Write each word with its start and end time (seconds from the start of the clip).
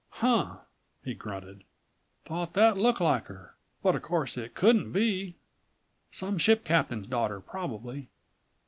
"Huh!" 0.13 0.61
he 1.05 1.13
grunted. 1.13 1.63
"Thought 2.25 2.53
that 2.55 2.75
looked 2.75 3.01
like 3.01 3.27
her, 3.27 3.55
but 3.83 3.95
of 3.95 4.01
course 4.01 4.35
it 4.35 4.55
couldn't 4.55 4.91
be. 4.91 5.35
Some 6.09 6.39
ship 6.39 6.63
captain's 6.65 7.05
daughter 7.05 7.39
probably." 7.39 8.09